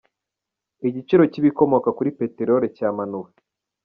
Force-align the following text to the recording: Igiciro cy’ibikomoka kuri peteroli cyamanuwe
Igiciro 0.87 1.23
cy’ibikomoka 1.31 1.89
kuri 1.97 2.09
peteroli 2.19 2.67
cyamanuwe 2.77 3.29